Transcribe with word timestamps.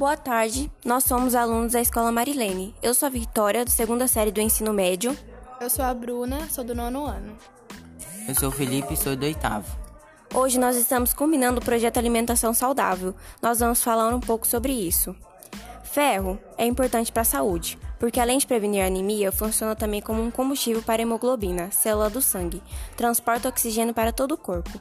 Boa 0.00 0.16
tarde, 0.16 0.72
nós 0.82 1.04
somos 1.04 1.34
alunos 1.34 1.72
da 1.72 1.80
Escola 1.82 2.10
Marilene. 2.10 2.74
Eu 2.82 2.94
sou 2.94 3.06
a 3.06 3.10
Vitória, 3.10 3.66
da 3.66 3.70
segunda 3.70 4.08
série 4.08 4.32
do 4.32 4.40
ensino 4.40 4.72
médio. 4.72 5.14
Eu 5.60 5.68
sou 5.68 5.84
a 5.84 5.92
Bruna, 5.92 6.48
sou 6.48 6.64
do 6.64 6.74
nono 6.74 7.04
ano. 7.04 7.36
Eu 8.26 8.34
sou 8.34 8.48
o 8.48 8.50
Felipe, 8.50 8.96
sou 8.96 9.14
do 9.14 9.26
oitavo. 9.26 9.66
Hoje 10.32 10.58
nós 10.58 10.74
estamos 10.74 11.12
combinando 11.12 11.60
o 11.60 11.62
projeto 11.62 11.98
Alimentação 11.98 12.54
Saudável. 12.54 13.14
Nós 13.42 13.60
vamos 13.60 13.82
falar 13.82 14.08
um 14.14 14.20
pouco 14.20 14.46
sobre 14.46 14.72
isso. 14.72 15.14
Ferro 15.84 16.40
é 16.60 16.66
importante 16.66 17.10
para 17.10 17.22
a 17.22 17.24
saúde, 17.24 17.78
porque 17.98 18.20
além 18.20 18.36
de 18.36 18.46
prevenir 18.46 18.84
anemia, 18.84 19.32
funciona 19.32 19.74
também 19.74 20.02
como 20.02 20.22
um 20.22 20.30
combustível 20.30 20.82
para 20.82 21.00
a 21.00 21.04
hemoglobina, 21.04 21.70
célula 21.70 22.10
do 22.10 22.20
sangue, 22.20 22.62
transporta 22.98 23.48
oxigênio 23.48 23.94
para 23.94 24.12
todo 24.12 24.32
o 24.32 24.36
corpo. 24.36 24.78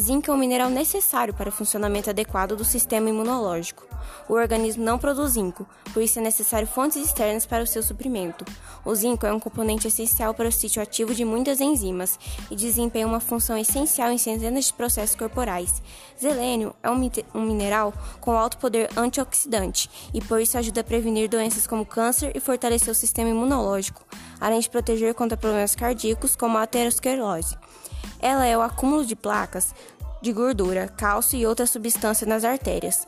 Zinco 0.00 0.30
é 0.30 0.34
um 0.34 0.38
mineral 0.38 0.70
necessário 0.70 1.34
para 1.34 1.48
o 1.48 1.52
funcionamento 1.52 2.08
adequado 2.08 2.54
do 2.54 2.64
sistema 2.64 3.10
imunológico. 3.10 3.84
O 4.28 4.34
organismo 4.34 4.84
não 4.84 4.96
produz 4.96 5.32
zinco, 5.32 5.66
por 5.92 6.00
isso 6.00 6.20
é 6.20 6.22
necessário 6.22 6.68
fontes 6.68 7.04
externas 7.04 7.44
para 7.44 7.64
o 7.64 7.66
seu 7.66 7.82
suprimento. 7.82 8.44
O 8.84 8.94
zinco 8.94 9.26
é 9.26 9.32
um 9.32 9.40
componente 9.40 9.88
essencial 9.88 10.32
para 10.34 10.48
o 10.48 10.52
sítio 10.52 10.80
ativo 10.80 11.12
de 11.12 11.24
muitas 11.24 11.60
enzimas 11.60 12.16
e 12.48 12.54
desempenha 12.54 13.08
uma 13.08 13.18
função 13.18 13.58
essencial 13.58 14.12
em 14.12 14.18
centenas 14.18 14.66
de 14.66 14.72
processos 14.72 15.16
corporais. 15.16 15.82
Selênio 16.16 16.72
é 16.80 16.88
um, 16.88 17.10
um 17.34 17.42
mineral 17.42 17.92
com 18.20 18.36
alto 18.36 18.56
poder 18.58 18.88
antioxidante 18.96 19.90
e 20.14 20.20
por 20.20 20.40
isso 20.40 20.56
ajuda 20.56 20.82
a 20.82 20.84
prevenir 20.84 21.17
doenças 21.26 21.66
como 21.66 21.86
câncer 21.86 22.30
e 22.36 22.40
fortalecer 22.40 22.92
o 22.92 22.94
sistema 22.94 23.30
imunológico, 23.30 24.06
além 24.40 24.60
de 24.60 24.70
proteger 24.70 25.14
contra 25.14 25.36
problemas 25.36 25.74
cardíacos 25.74 26.36
como 26.36 26.58
a 26.58 26.62
aterosclerose. 26.62 27.56
Ela 28.20 28.46
é 28.46 28.56
o 28.56 28.62
acúmulo 28.62 29.04
de 29.04 29.16
placas 29.16 29.74
de 30.20 30.32
gordura, 30.32 30.88
cálcio 30.88 31.38
e 31.38 31.46
outras 31.46 31.70
substâncias 31.70 32.28
nas 32.28 32.44
artérias. 32.44 33.06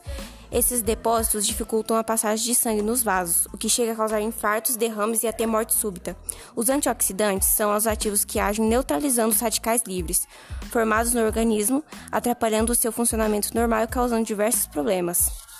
Esses 0.51 0.81
depósitos 0.81 1.47
dificultam 1.47 1.95
a 1.95 2.03
passagem 2.03 2.45
de 2.45 2.55
sangue 2.55 2.81
nos 2.81 3.01
vasos, 3.01 3.47
o 3.53 3.57
que 3.57 3.69
chega 3.69 3.93
a 3.93 3.95
causar 3.95 4.19
infartos, 4.19 4.75
derrames 4.75 5.23
e 5.23 5.27
até 5.27 5.45
morte 5.45 5.73
súbita. 5.73 6.15
Os 6.53 6.69
antioxidantes 6.69 7.47
são 7.47 7.73
os 7.73 7.87
ativos 7.87 8.25
que 8.25 8.37
agem 8.37 8.65
neutralizando 8.65 9.29
os 9.29 9.39
radicais 9.39 9.81
livres, 9.87 10.27
formados 10.69 11.13
no 11.13 11.23
organismo, 11.23 11.81
atrapalhando 12.11 12.73
o 12.73 12.75
seu 12.75 12.91
funcionamento 12.91 13.55
normal 13.55 13.83
e 13.83 13.87
causando 13.87 14.25
diversos 14.25 14.67
problemas. 14.67 15.50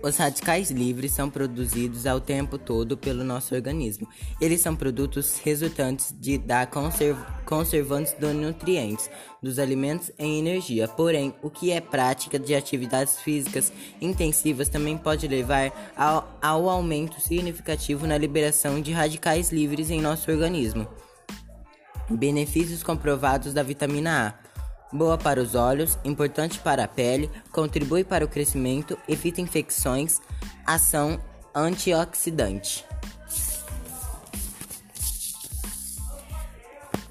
Os 0.00 0.16
radicais 0.16 0.70
livres 0.70 1.12
são 1.12 1.28
produzidos 1.28 2.06
ao 2.06 2.20
tempo 2.20 2.56
todo 2.56 2.96
pelo 2.96 3.24
nosso 3.24 3.54
organismo. 3.54 4.08
Eles 4.40 4.60
são 4.60 4.76
produtos 4.76 5.40
resultantes 5.42 6.14
de, 6.16 6.38
da 6.38 6.64
conserv, 6.66 7.18
conservantes 7.44 8.12
dos 8.12 8.32
nutrientes 8.32 9.10
dos 9.42 9.58
alimentos 9.58 10.10
em 10.16 10.38
energia. 10.38 10.86
Porém, 10.86 11.34
o 11.42 11.50
que 11.50 11.72
é 11.72 11.80
prática 11.80 12.38
de 12.38 12.54
atividades 12.54 13.20
físicas 13.20 13.72
intensivas 14.00 14.68
também 14.68 14.96
pode 14.96 15.26
levar 15.26 15.92
ao, 15.96 16.38
ao 16.40 16.68
aumento 16.68 17.20
significativo 17.20 18.06
na 18.06 18.16
liberação 18.16 18.80
de 18.80 18.92
radicais 18.92 19.50
livres 19.50 19.90
em 19.90 20.00
nosso 20.00 20.30
organismo. 20.30 20.86
Benefícios 22.08 22.82
comprovados 22.84 23.52
da 23.52 23.62
vitamina 23.62 24.28
A 24.28 24.47
boa 24.92 25.18
para 25.18 25.40
os 25.40 25.54
olhos, 25.54 25.98
importante 26.04 26.58
para 26.58 26.84
a 26.84 26.88
pele, 26.88 27.30
contribui 27.52 28.04
para 28.04 28.24
o 28.24 28.28
crescimento, 28.28 28.98
evita 29.08 29.40
infecções, 29.40 30.20
ação 30.66 31.20
antioxidante. 31.54 32.84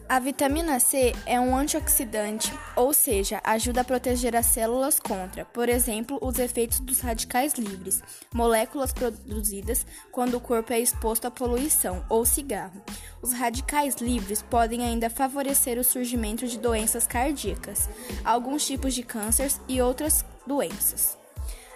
A 0.10 0.20
vitamina 0.20 0.80
C 0.80 1.14
é 1.26 1.38
um 1.38 1.54
antioxidante, 1.54 2.54
ou 2.78 2.94
seja, 2.94 3.42
ajuda 3.44 3.82
a 3.82 3.84
proteger 3.84 4.38
as 4.38 4.46
células 4.46 5.02
contra, 5.02 5.44
por 5.44 5.68
exemplo, 5.68 6.18
os 6.22 6.40
efeitos 6.40 6.80
dos 6.80 7.02
radicais 7.02 7.56
livres, 7.56 8.02
moléculas 8.34 8.94
produzidas 8.94 9.86
quando 10.10 10.36
o 10.36 10.40
corpo 10.40 10.72
é 10.72 10.80
exposto 10.80 11.26
à 11.26 11.32
poluição 11.32 12.06
ou 12.08 12.24
cigarro. 12.24 12.82
Os 13.22 13.34
radicais 13.34 13.96
livres 13.96 14.42
podem 14.42 14.82
ainda 14.82 15.10
favorecer 15.10 15.78
o 15.78 15.84
surgimento 15.84 16.48
de 16.48 16.58
doenças 16.58 17.06
cardíacas, 17.06 17.90
alguns 18.24 18.66
tipos 18.66 18.94
de 18.94 19.04
cânceres 19.04 19.60
e 19.68 19.82
outras 19.82 20.24
doenças. 20.48 21.18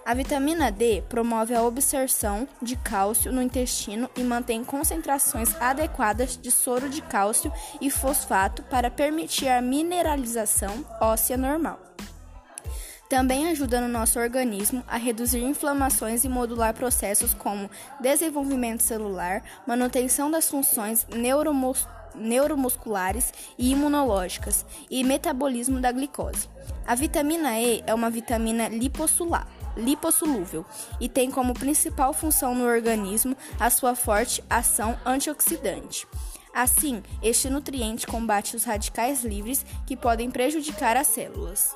A 0.03 0.15
vitamina 0.15 0.71
D 0.71 1.03
promove 1.07 1.53
a 1.53 1.65
absorção 1.65 2.47
de 2.59 2.75
cálcio 2.75 3.31
no 3.31 3.39
intestino 3.41 4.09
e 4.17 4.23
mantém 4.23 4.63
concentrações 4.63 5.55
adequadas 5.61 6.35
de 6.35 6.49
soro 6.49 6.89
de 6.89 7.03
cálcio 7.03 7.53
e 7.79 7.91
fosfato 7.91 8.63
para 8.63 8.89
permitir 8.89 9.47
a 9.47 9.61
mineralização 9.61 10.83
óssea 10.99 11.37
normal. 11.37 11.79
Também 13.07 13.47
ajuda 13.49 13.79
no 13.79 13.87
nosso 13.87 14.19
organismo 14.19 14.83
a 14.87 14.97
reduzir 14.97 15.43
inflamações 15.43 16.23
e 16.23 16.29
modular 16.29 16.73
processos 16.73 17.35
como 17.35 17.69
desenvolvimento 17.99 18.81
celular, 18.81 19.43
manutenção 19.67 20.31
das 20.31 20.49
funções 20.49 21.05
neuromusculares 22.15 23.31
e 23.55 23.71
imunológicas 23.71 24.65
e 24.89 25.03
metabolismo 25.03 25.79
da 25.79 25.91
glicose. 25.91 26.49
A 26.87 26.95
vitamina 26.95 27.59
E 27.59 27.83
é 27.85 27.93
uma 27.93 28.09
vitamina 28.09 28.67
lipossolar 28.67 29.45
lipossolúvel 29.75 30.65
e 30.99 31.07
tem 31.07 31.31
como 31.31 31.53
principal 31.53 32.13
função 32.13 32.53
no 32.55 32.65
organismo 32.65 33.35
a 33.59 33.69
sua 33.69 33.95
forte 33.95 34.43
ação 34.49 34.97
antioxidante. 35.05 36.07
Assim, 36.53 37.01
este 37.23 37.49
nutriente 37.49 38.05
combate 38.05 38.55
os 38.55 38.65
radicais 38.65 39.23
livres 39.23 39.65
que 39.87 39.95
podem 39.95 40.29
prejudicar 40.29 40.97
as 40.97 41.07
células. 41.07 41.75